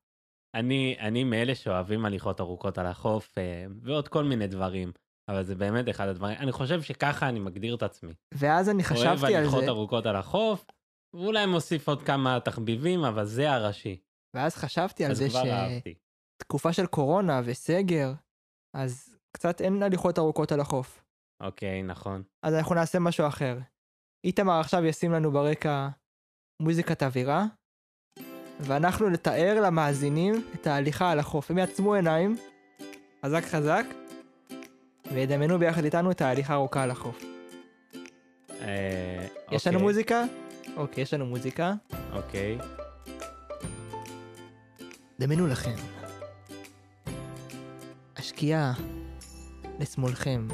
[0.54, 4.92] אני, אני מאלה שאוהבים הליכות ארוכות על החוף אה, ועוד כל מיני דברים,
[5.30, 8.14] אבל זה באמת אחד הדברים, אני חושב שככה אני מגדיר את עצמי.
[8.34, 10.64] ואז אני אוהב חשבתי על הליכות זה, ארוכות על החוף,
[11.14, 14.00] ואולי מוסיף עוד כמה תחביבים, אבל זה הראשי.
[14.36, 15.28] ואז חשבתי על זה.
[15.28, 18.12] שתקופה של קורונה וסגר,
[18.76, 21.04] אז קצת אין הליכות ארוכות על החוף.
[21.42, 22.22] אוקיי, נכון.
[22.42, 23.58] אז אנחנו נעשה משהו אחר.
[24.24, 25.88] איתמר עכשיו ישים לנו ברקע
[26.62, 27.44] מוזיקת אווירה,
[28.60, 31.50] ואנחנו נתאר למאזינים את ההליכה על החוף.
[31.50, 32.36] הם יעצמו עיניים,
[33.24, 33.84] חזק חזק,
[35.12, 37.24] וידמיינו ביחד איתנו את ההליכה הארוכה על החוף.
[38.60, 40.24] אה, יש לנו אוקיי, מוזיקה?
[40.78, 41.74] אוקיי, יש לנו מוזיקה.
[42.12, 42.58] אוקיי.
[45.20, 45.74] דמיינו לכם.
[48.16, 48.72] השקיעה
[49.78, 50.48] לשמאלכם.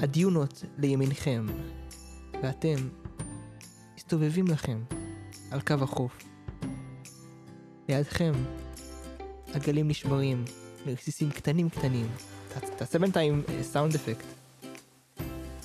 [0.00, 1.46] הדיונות לימינכם.
[2.42, 2.88] ואתם
[3.96, 4.82] מסתובבים לכם
[5.50, 6.18] על קו החוף.
[7.88, 8.32] לידכם
[9.54, 10.44] הגלים נשברים
[10.86, 12.06] לרסיסים קטנים קטנים.
[12.76, 14.41] תעשה בינתיים אה, סאונד אפקט.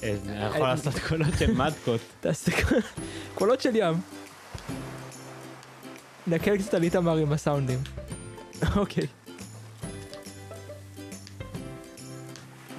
[0.04, 2.02] אני יכול לעשות קולות של מדקות.
[2.20, 2.82] תעשה קול-
[3.36, 3.96] קולות של ים.
[6.28, 7.80] נקל קצת על איתמר עם הסאונדים.
[8.76, 9.08] אוקיי.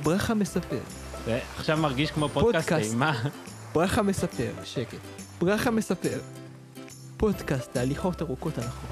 [0.02, 0.78] ברכה מספר,
[1.26, 2.90] זה עכשיו מרגיש כמו פודקאסט פודקאסט.
[2.92, 3.22] אימה.
[3.72, 4.98] ברכה מספר, שקט.
[5.40, 6.18] ברכה מספר,
[7.16, 8.90] פודקאסט להליכות ארוכות על החוף.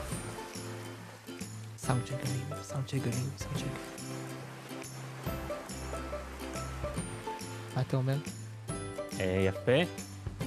[1.79, 3.96] סאונד של גלים, סאונד של גלים, סאונד של גלים.
[7.77, 8.17] מה אתה אומר?
[9.21, 9.91] אה, יפה.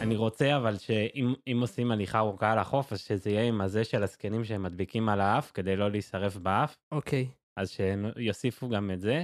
[0.01, 3.83] אני רוצה אבל שאם אם עושים הליכה ארוכה על החוף, אז שזה יהיה עם הזה
[3.83, 7.29] של הזקנים שהם מדביקים על האף, כדי לא להישרף באף, אוקיי.
[7.59, 9.23] אז שיוסיפו גם את זה.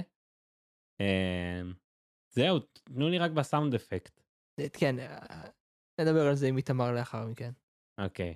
[1.00, 1.62] אה,
[2.34, 4.20] זהו, תנו לי רק בסאונד אפקט.
[4.72, 5.48] כן, אה,
[6.00, 7.50] נדבר על זה עם איתמר לאחר מכן.
[8.00, 8.34] אוקיי.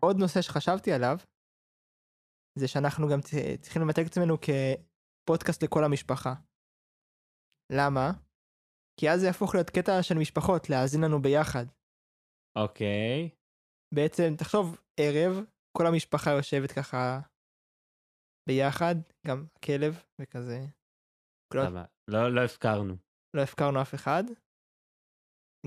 [0.00, 1.18] עוד נושא שחשבתי עליו,
[2.58, 3.20] זה שאנחנו גם
[3.60, 4.40] צריכים למתג את עצמנו
[5.32, 6.34] כפודקאסט לכל המשפחה.
[7.72, 8.10] למה?
[9.00, 11.66] כי אז זה יהפוך להיות קטע של משפחות, להאזין לנו ביחד.
[12.58, 13.30] אוקיי.
[13.94, 14.66] בעצם, תחשוב,
[15.00, 15.32] ערב,
[15.78, 17.20] כל המשפחה יושבת ככה
[18.48, 18.94] ביחד,
[19.26, 20.58] גם הכלב וכזה.
[21.54, 21.84] סבבה.
[22.10, 22.94] לא, לא הפקרנו.
[23.36, 24.24] לא הפקרנו אף אחד.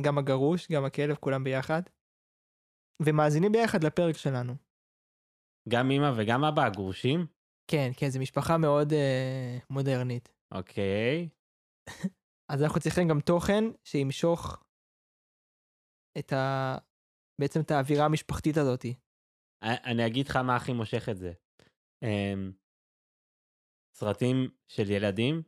[0.06, 1.82] גם הגרוש, גם הכלב, כולם ביחד.
[3.06, 4.54] ומאזינים ביחד לפרק שלנו.
[5.70, 7.35] גם אמא וגם אבא הגרושים?
[7.68, 10.34] כן, כן, זו משפחה מאוד אה, מודרנית.
[10.52, 11.30] אוקיי.
[12.52, 14.64] אז אנחנו צריכים גם תוכן שימשוך
[16.20, 16.78] את ה...
[17.42, 18.96] בעצם את האווירה המשפחתית הזאתי.
[19.64, 21.34] א- אני אגיד לך מה הכי מושך את זה.
[22.04, 22.52] אמ,
[23.98, 25.42] סרטים של ילדים,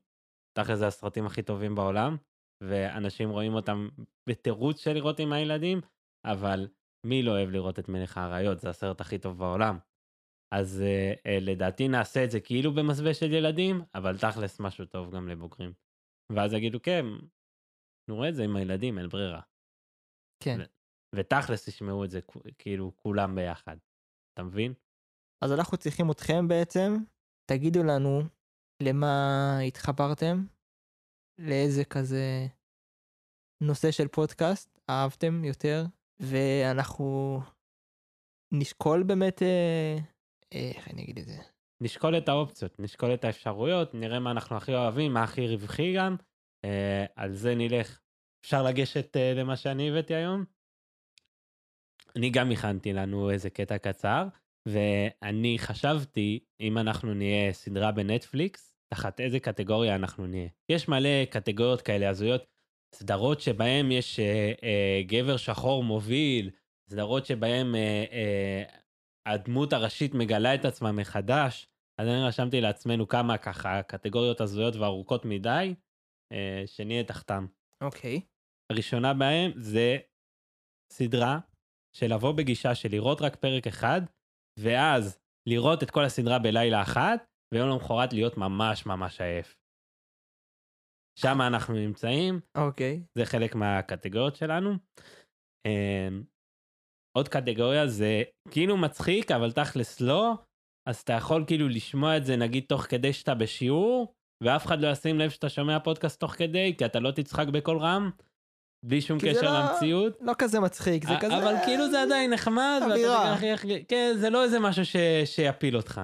[0.58, 2.17] תכל'ס זה הסרטים הכי טובים בעולם,
[2.63, 3.88] ואנשים רואים אותם
[4.30, 5.82] בתירוץ של לראות עם הילדים,
[6.25, 6.67] אבל
[7.06, 8.60] מי לא אוהב לראות את מלך האריות?
[8.60, 9.77] זה הסרט הכי טוב בעולם.
[10.51, 15.15] אז אה, אה, לדעתי נעשה את זה כאילו במסווה של ילדים, אבל תכל'ס משהו טוב
[15.15, 15.73] גם לבוגרים.
[16.36, 17.05] ואז יגידו, כן,
[18.10, 19.41] נראה את זה עם הילדים, אין ברירה.
[20.43, 20.57] כן.
[21.15, 22.19] ותכלס ישמעו את זה
[22.57, 23.77] כאילו כולם ביחד.
[24.33, 24.73] אתה מבין?
[25.43, 26.97] אז אנחנו צריכים אתכם בעצם,
[27.51, 28.21] תגידו לנו
[28.83, 29.07] למה
[29.67, 30.45] התחברתם,
[31.39, 32.47] לאיזה כזה
[33.63, 35.83] נושא של פודקאסט אהבתם יותר,
[36.19, 37.39] ואנחנו
[38.53, 39.97] נשקול באמת, אה,
[40.51, 41.38] איך אני אגיד את זה?
[41.81, 46.15] נשקול את האופציות, נשקול את האפשרויות, נראה מה אנחנו הכי אוהבים, מה הכי רווחי גם,
[46.65, 47.99] אה, על זה נלך.
[48.45, 50.45] אפשר לגשת אה, למה שאני הבאתי היום?
[52.15, 54.27] אני גם הכנתי לנו איזה קטע קצר,
[54.67, 60.49] ואני חשבתי, אם אנחנו נהיה סדרה בנטפליקס, תחת איזה קטגוריה אנחנו נהיה.
[60.69, 62.45] יש מלא קטגוריות כאלה הזויות,
[62.95, 66.49] סדרות שבהן יש אה, אה, גבר שחור מוביל,
[66.89, 68.63] סדרות שבהן אה, אה,
[69.33, 71.67] הדמות הראשית מגלה את עצמה מחדש.
[72.01, 75.75] אז אני רשמתי לעצמנו כמה ככה קטגוריות הזויות וארוכות מדי,
[76.33, 77.45] אה, שנהיה תחתם.
[77.83, 78.21] אוקיי.
[78.71, 79.97] הראשונה בהם זה
[80.93, 81.39] סדרה
[81.97, 84.01] של לבוא בגישה של לראות רק פרק אחד,
[84.59, 89.57] ואז לראות את כל הסדרה בלילה אחת, ויום למחרת להיות ממש ממש עייף.
[91.19, 93.03] שם אנחנו נמצאים, אוקיי.
[93.17, 94.71] זה חלק מהקטגוריות שלנו.
[97.17, 100.34] עוד קטגוריה זה כאילו מצחיק, אבל תכלס לא,
[100.89, 104.88] אז אתה יכול כאילו לשמוע את זה נגיד תוך כדי שאתה בשיעור, ואף אחד לא
[104.91, 108.10] ישים לב שאתה שומע פודקאסט תוך כדי, כי אתה לא תצחק בקול רם,
[108.86, 110.17] בלי שום קשר לא- למציאות.
[110.21, 111.38] לא כזה מצחיק, זה א- כזה...
[111.38, 113.19] אבל כאילו זה עדיין נחמד, אווירה.
[113.23, 116.01] תגיד, "אחי, אחי", כן, זה לא איזה משהו ש- שיפיל אותך.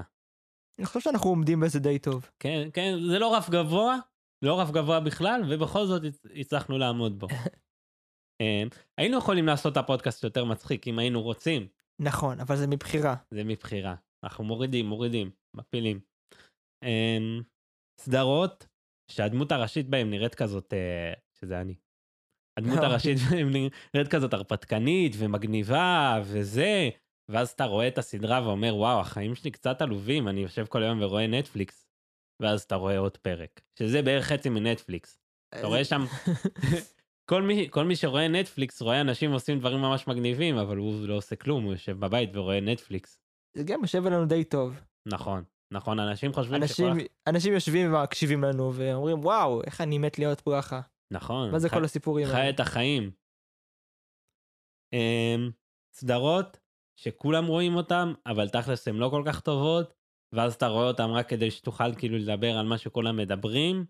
[0.80, 2.30] אני חושב שאנחנו עומדים בזה די טוב.
[2.39, 3.97] כן, כן, זה לא רף גבוה,
[4.45, 7.28] לא רף גבוה בכלל, ובכל זאת הצ- הצלחנו לעמוד בו.
[8.43, 11.67] אמ, היינו יכולים לעשות את הפודקאסט יותר מצחיק אם היינו רוצים,
[11.99, 13.15] נכון, אבל זה מבחירה.
[13.32, 13.95] זה מבחירה.
[14.23, 15.99] אנחנו מורידים, מורידים, מפילים.
[16.84, 17.41] אמ,
[17.99, 18.67] סדרות
[19.12, 21.75] שהדמות הראשית בהם נראית כזאת, אה, שזה אני.
[22.58, 22.89] הדמות אוקיי.
[22.89, 23.17] הראשית
[23.93, 26.89] נראית כזאת הרפתקנית ומגניבה וזה,
[27.29, 31.01] ואז אתה רואה את הסדרה ואומר, וואו, החיים שלי קצת עלובים, אני יושב כל היום
[31.01, 31.88] ורואה נטפליקס,
[32.41, 35.19] ואז אתה רואה עוד פרק, שזה בערך חצי מנטפליקס.
[35.60, 36.06] אתה רואה שם,
[37.34, 41.13] כל מי, כל מי שרואה נטפליקס רואה אנשים עושים דברים ממש מגניבים, אבל הוא לא
[41.13, 43.19] עושה כלום, הוא יושב בבית ורואה נטפליקס.
[43.58, 44.80] זה גם יושב עלינו די טוב.
[45.08, 45.43] נכון,
[45.74, 47.06] נכון, אנשים חושבים אנשים, שכל...
[47.30, 50.82] אנשים יושבים ומקשיבים לנו ואומרים וואו איך אני מת להיות פה ככה.
[51.13, 51.52] נכון.
[51.52, 52.50] מה זה חי- כל הסיפורים חי האלה?
[52.50, 53.12] את החיים.
[54.93, 55.52] אמ,
[55.96, 56.60] סדרות
[57.00, 59.93] שכולם רואים אותם, אבל תכלס הן לא כל כך טובות,
[60.36, 63.86] ואז אתה רואה אותם רק כדי שתוכל כאילו לדבר על מה שכולם מדברים.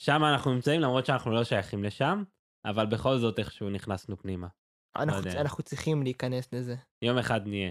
[0.00, 2.22] שם אנחנו נמצאים למרות שאנחנו לא שייכים לשם,
[2.64, 4.48] אבל בכל זאת איכשהו נכנסנו פנימה.
[4.96, 5.40] אנחנו, יודע.
[5.40, 6.76] אנחנו צריכים להיכנס לזה.
[7.02, 7.70] יום אחד נהיה.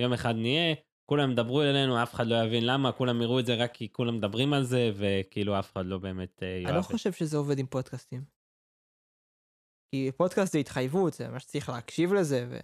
[0.00, 0.74] יום אחד נהיה,
[1.10, 4.16] כולם ידברו אלינו, אף אחד לא יבין למה, כולם יראו את זה רק כי כולם
[4.16, 6.82] מדברים על זה, וכאילו אף אחד לא באמת אה, יאהב אני לא.
[6.82, 8.24] חושב שזה עובד עם פודקאסטים.
[9.90, 12.58] כי פודקאסט זה התחייבות, זה ממש צריך להקשיב לזה, ו...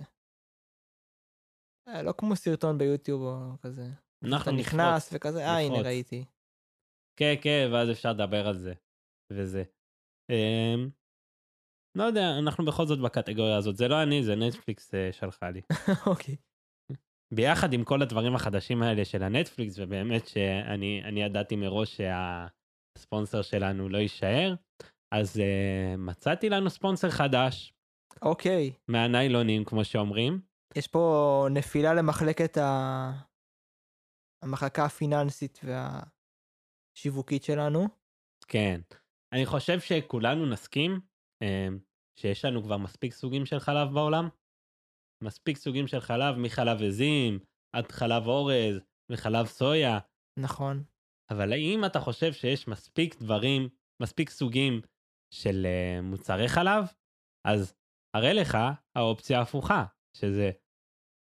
[1.89, 3.83] אה, לא כמו סרטון ביוטיוב או כזה.
[3.83, 5.11] אתה אנחנו נכנס.
[5.13, 5.81] וכזה, אה הנה.
[5.81, 6.25] ראיתי.
[7.17, 8.73] כן, כן, ואז אפשר לדבר על זה,
[9.33, 9.65] וזה.
[10.31, 10.91] אמ,
[11.99, 15.61] לא יודע, אנחנו בכל זאת בקטגוריה הזאת, זה לא אני, זה נטפליקס אה, שלחה לי.
[16.07, 16.37] אוקיי.
[17.35, 22.01] ביחד עם כל הדברים החדשים האלה של הנטפליקס, ובאמת שאני אני ידעתי מראש
[22.97, 24.55] שהספונסר שלנו לא יישאר,
[25.15, 27.75] אז uh, מצאתי לנו ספונסר חדש,
[28.23, 28.73] אוקיי.
[28.89, 30.41] מהניילונים, כמו שאומרים.
[30.77, 33.13] יש פה נפילה למחלקת ה...
[34.43, 35.61] המחלקה הפיננסית
[36.93, 37.89] והשיווקית שלנו.
[38.49, 38.81] כן.
[39.33, 41.01] אני חושב שכולנו נסכים
[41.45, 41.47] um,
[42.19, 44.29] שיש לנו כבר מספיק סוגים של חלב בעולם.
[45.25, 47.39] מספיק סוגים של חלב, מחלב עזים,
[47.77, 48.81] עד חלב אורז,
[49.13, 49.99] וחלב סויה.
[50.39, 50.85] נכון.
[51.33, 53.69] אבל האם אתה חושב שיש מספיק דברים,
[54.03, 54.81] מספיק סוגים
[55.35, 56.85] של אה, מוצרי חלב,
[57.47, 57.75] אז
[58.17, 58.59] הרי לך
[58.97, 59.85] האופציה ההפוכה,
[60.17, 60.51] שזה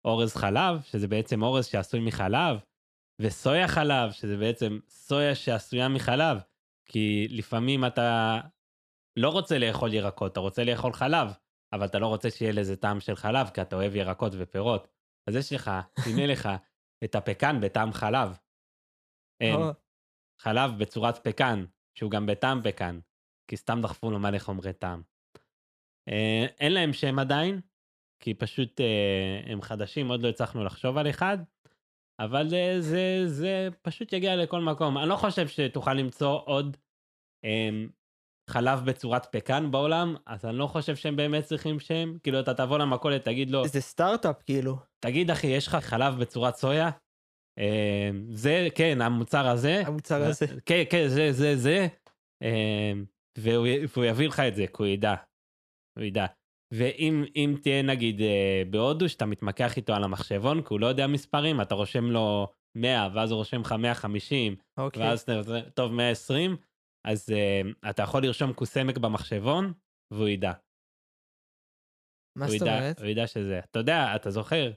[0.07, 2.59] אורז חלב, שזה בעצם אורז שעשוי מחלב,
[3.21, 6.37] וסויה חלב, שזה בעצם סויה שעשויה מחלב,
[6.85, 8.39] כי לפעמים אתה
[9.17, 11.27] לא רוצה לאכול ירקות, אתה רוצה לאכול חלב,
[11.73, 14.87] אבל אתה לא רוצה שיהיה לזה טעם של חלב, כי אתה אוהב ירקות ופירות.
[15.27, 15.71] אז יש לך,
[16.05, 16.49] הנה לך
[17.03, 18.37] את הפקן בטעם חלב.
[19.39, 19.59] אין,
[20.39, 22.99] חלב בצורת פקן, שהוא גם בטעם פקן,
[23.47, 25.01] כי סתם דחפו לו מלא חומרי טעם.
[26.09, 27.61] אה, אין להם שם עדיין,
[28.19, 31.37] כי פשוט אה, הם חדשים, עוד לא הצלחנו לחשוב על אחד,
[32.23, 34.97] אבל אה, זה, זה פשוט יגיע לכל מקום.
[34.97, 36.77] אני לא חושב שתוכל למצוא עוד
[37.45, 37.69] אה,
[38.49, 42.17] חלב בצורת פקן בעולם, אז אני לא חושב שהם באמת צריכים שם.
[42.23, 44.77] כאילו, אתה תבוא למכולת, תגיד לו, זה סטארט-אפ כאילו.
[44.99, 46.89] תגיד אחי, יש לך חלב בצורת סויה?
[47.59, 49.81] אה, זה, כן, המוצר הזה.
[49.85, 50.45] המוצר הזה.
[50.65, 51.87] כן, כן, זה, זה, זה.
[52.43, 52.91] אה,
[53.37, 55.15] והוא, והוא יביא לך את זה, כי הוא ידע.
[55.97, 56.25] הוא ידע.
[56.71, 61.07] ואם אם תהיה נגיד אה, בהודו, שאתה מתמקח איתו על המחשבון, כי הוא לא יודע
[61.07, 65.03] מספרים, אתה רושם לו 100, ואז הוא רושם לך 150, אוקיי.
[65.03, 65.25] ואז
[65.73, 66.55] טוב, 120,
[67.07, 69.73] אז uh, אתה יכול לרשום קוסמק במחשבון,
[70.13, 70.51] והוא ידע.
[72.37, 72.99] מה זאת אומרת?
[72.99, 73.59] הוא ידע שזה.
[73.59, 74.71] אתה יודע, אתה זוכר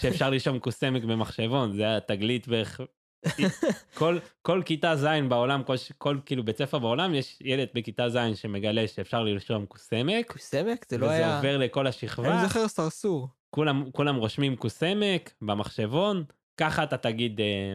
[0.00, 2.80] שאפשר לרשום קוסמק במחשבון, זה התגלית בערך...
[3.98, 8.18] כל, כל כיתה ז' בעולם, כל, כל כאילו בית ספר בעולם, יש ילד בכיתה ז'
[8.34, 10.86] שמגלה שאפשר לרשום קוסמק, קוסמק?
[10.88, 11.36] זה לא וזה היה...
[11.36, 13.28] עובר לכל השכבה, אני זוכר סרסור.
[13.50, 16.24] כולם, כולם רושמים קוסמק במחשבון,
[16.56, 17.72] ככה אתה תגיד, אה,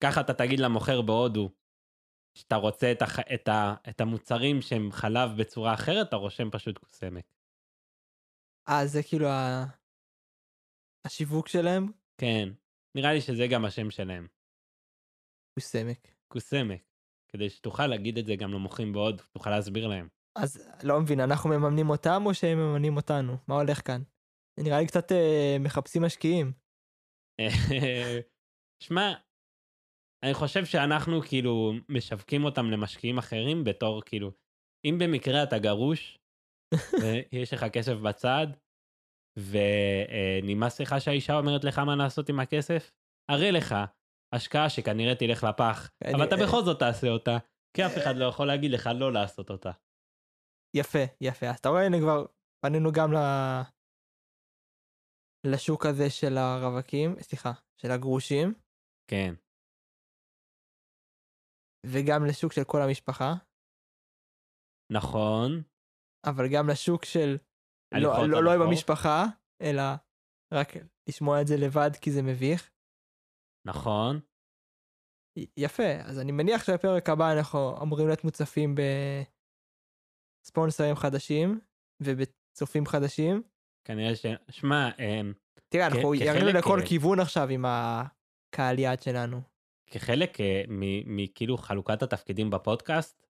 [0.00, 1.50] ככה אתה תגיד למוכר בהודו,
[2.38, 6.78] שאתה רוצה את, הח, את, ה, את המוצרים שהם חלב בצורה אחרת, אתה רושם פשוט
[6.78, 7.24] קוסמק.
[8.68, 9.64] אה, זה כאילו ה...
[11.04, 11.92] השיווק שלהם?
[12.18, 12.48] כן,
[12.94, 14.26] נראה לי שזה גם השם שלהם,
[15.54, 16.08] קוסמק.
[16.32, 16.82] קוסמק.
[17.32, 20.08] כדי שתוכל להגיד את זה גם למוכרים בהודו, תוכל להסביר להם.
[20.38, 23.36] אז לא מבין, אנחנו מממנים אותם או שהם מממנים אותנו?
[23.48, 24.02] מה הולך כאן?
[24.56, 26.52] זה נראה לי קצת אה, מחפשים משקיעים.
[28.84, 29.12] שמע,
[30.24, 34.30] אני חושב שאנחנו כאילו משווקים אותם למשקיעים אחרים בתור כאילו,
[34.84, 36.18] אם במקרה אתה גרוש,
[37.02, 38.46] ויש לך כסף בצד,
[39.38, 42.90] ונמאס לך שהאישה אומרת לך מה לעשות עם הכסף,
[43.30, 43.74] הרי לך
[44.34, 47.36] השקעה שכנראה תלך לפח, אני- אבל אתה בכל זאת תעשה אותה,
[47.76, 49.70] כי אף אחד לא יכול להגיד לך לא לעשות אותה.
[50.76, 51.46] יפה, יפה.
[51.50, 52.26] אז אתה רואה, הנה כבר
[52.64, 53.16] פנינו גם ל...
[55.46, 58.54] לשוק הזה של הרווקים, סליחה, של הגרושים,
[59.10, 59.34] כן,
[61.86, 63.34] וגם לשוק של כל המשפחה,
[64.92, 65.62] נכון,
[66.26, 68.68] אבל גם לשוק של לא, הליכות לא, לא עם הליכות.
[68.68, 69.24] המשפחה,
[69.62, 69.82] אלא
[70.54, 70.68] רק
[71.08, 72.70] לשמוע את זה לבד כי זה מביך.
[73.66, 74.20] נכון,
[75.56, 78.74] יפה, אז אני מניח שבפרק הבא אנחנו אמורים להיות מוצפים
[80.44, 81.60] בספונסרים חדשים
[82.02, 83.42] ובצופים חדשים.
[83.86, 84.26] כנראה ש...
[84.50, 85.32] שמע, אמ,
[85.68, 89.40] תראה, אנחנו ירינו לכל אה, כיוון עכשיו עם הקהל יעד שלנו.
[89.90, 93.26] כחלק אה, מ- מכאילו חלוקת התפקידים בפודקאסט,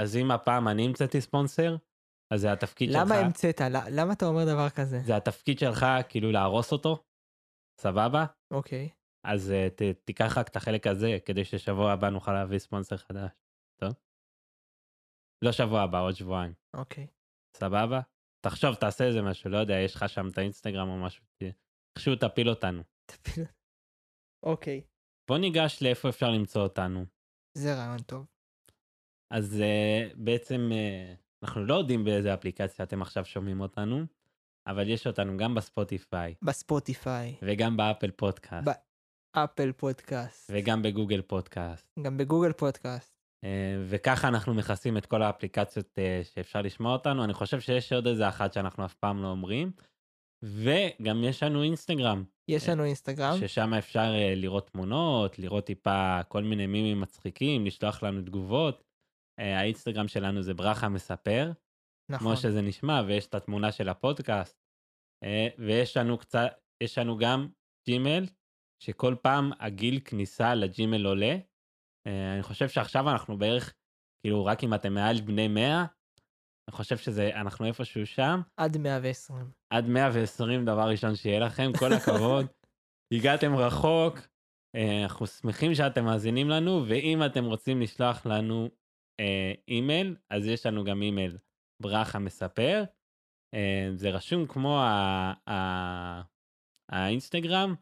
[0.00, 1.76] אז אם הפעם אני המצאתי ספונסר,
[2.34, 3.60] אז זה התפקיד שלך, למה המצאת?
[3.90, 5.00] למה אתה אומר דבר כזה?
[5.00, 7.04] זה התפקיד שלך כאילו להרוס אותו,
[7.80, 8.24] סבבה?
[8.50, 8.88] אוקיי.
[9.24, 13.30] אז uh, ת, תיקח רק את החלק הזה, כדי ששבוע הבא נוכל להביא ספונסר חדש,
[13.76, 13.92] טוב?
[15.44, 17.06] לא שבוע הבא, עוד שבועיים, אוקיי.
[17.56, 18.00] סבבה?
[18.40, 21.24] תחשוב, תעשה איזה משהו, לא יודע, יש לך שם את האינסטגרם או משהו,
[21.96, 22.82] איכשהו תפיל אותנו.
[23.06, 23.44] תפיל.
[24.42, 24.82] אוקיי.
[25.28, 27.04] בוא ניגש לאיפה אפשר למצוא אותנו.
[27.58, 28.26] זה רעיון טוב.
[29.30, 34.06] אז אה, בעצם אה, אנחנו לא יודעים באיזה אפליקציה אתם עכשיו שומעים אותנו,
[34.66, 38.66] אבל יש אותנו גם ב Spotify, ב Spotify, וגם ב Apple Podcast,
[39.36, 41.98] ב- Apple Podcast, וגם ב Google Podcast.
[42.02, 43.12] גם ב Google Podcast.
[43.44, 43.48] אה,
[43.88, 47.24] וככה אנחנו מכסים את כל האפליקציות אה, שאפשר לשמוע אותנו.
[47.24, 49.72] אני חושב שיש עוד איזה אחת שאנחנו אף פעם לא אומרים.
[50.44, 53.36] וגם יש לנו אינסטגרם, יש לנו אינסטגרם.
[53.40, 58.84] ששם אפשר לראות תמונות, לראות טיפה כל מיני מימים מצחיקים, לשלוח לנו תגובות.
[59.40, 61.52] האינסטגרם שלנו זה ברכה מספר.
[62.10, 62.26] נכון.
[62.26, 64.56] כמו שזה נשמע, ויש את התמונה של הפודקאסט.
[65.24, 66.46] אה, ויש לנו קצת,
[66.82, 67.48] יש לנו גם
[67.88, 68.26] ג'ימל,
[68.82, 71.36] שכל פעם הגיל כניסה לג'ימל עולה.
[72.06, 73.74] אה, אני חושב שעכשיו אנחנו בערך,
[74.22, 75.84] כאילו, רק אם אתם מעל בני 100,
[76.68, 78.40] אני חושב שזה, אנחנו איפשהו שם.
[78.56, 79.50] עד 120.
[79.70, 82.46] עד 120 דבר ראשון שיהיה לכם, כל הכבוד.
[83.14, 84.18] הגעתם רחוק,
[84.76, 88.68] אה, אנחנו שמחים שאתם מאזינים לנו, ואם אתם רוצים לשלוח לנו
[89.20, 91.38] אה, אימייל, אז יש לנו גם אימייל
[91.82, 92.84] ברכה מספר.
[93.54, 94.82] אה, זה רשום כמו
[96.88, 97.74] האינסטגרם.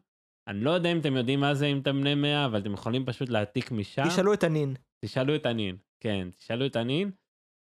[0.47, 3.05] אני לא יודע אם אתם יודעים מה זה אם אתם בני 100, אבל אתם יכולים
[3.05, 4.03] פשוט להעתיק משם.
[4.07, 4.73] תשאלו את הנין.
[5.05, 7.11] תשאלו את הנין, כן, תשאלו את הנין.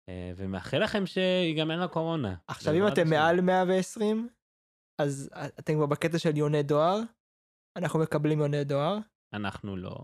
[0.09, 2.35] אה, ומאחל לכם שיגמר הקורונה.
[2.47, 3.09] עכשיו אם אתם.
[3.09, 4.29] מעל 120,
[5.01, 6.99] אז אתם כבר בקטע של יוני דואר.
[7.77, 8.97] אנחנו מקבלים יוני דואר.
[9.33, 9.97] אנחנו לא.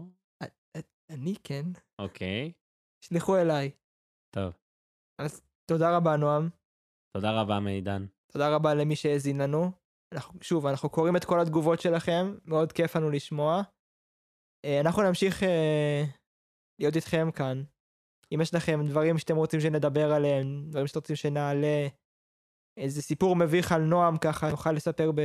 [1.09, 1.65] אני כן.
[2.01, 2.51] אוקיי,
[3.05, 3.71] שלחו אליי.
[4.36, 4.53] טוב.
[5.71, 6.49] תודה רבה נועם.
[7.17, 8.05] תודה רבה מידן.
[8.32, 9.71] תודה רבה למי שהאזין לנו.
[10.41, 13.61] שוב, אנחנו קוראים את כל התגובות שלכם, מאוד כיף לנו לשמוע.
[14.66, 16.03] אה, אנחנו נמשיך אה,
[16.80, 17.63] להיות איתכם כאן.
[18.34, 21.88] אם יש לכם דברים שאתם רוצים שנדבר עליהם, דברים שאתם רוצים שנעלה,
[22.80, 25.22] איזה סיפור מביך על נועם ככה, נוכל לספר ב...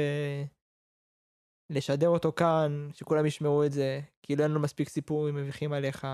[1.73, 6.07] לשדר אותו כאן, שכולם ישמעו את זה, כאילו אין לנו מספיק סיפורים מביכים עליך.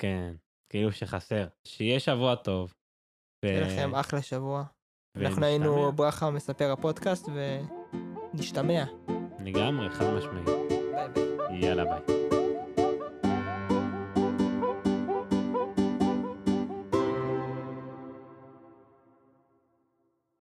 [0.00, 0.34] כן,
[0.72, 1.46] כאילו שחסר.
[1.64, 2.74] שיהיה שבוע טוב.
[3.44, 4.64] ו- שיהיה לכם אחלה שבוע.
[5.16, 5.44] אנחנו.
[5.44, 7.28] היינו ברכה מספר הפודקאסט,
[8.36, 8.84] ונשתמע.
[9.44, 10.46] לגמרי, חד משמעית.
[10.46, 11.60] ביי ביי.
[11.60, 12.25] יאללה ביי.